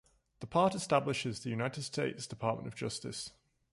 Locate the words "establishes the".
0.73-1.51